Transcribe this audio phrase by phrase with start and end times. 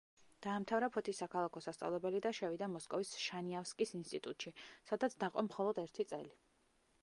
[0.43, 4.55] დაამთავრა ფოთის საქალაქო სასწავლებელი და შევიდა მოსკოვის შანიავსკის ინსტიტუტში,
[4.93, 6.35] სადაც დაყო მხოლოდ ერთი წელი.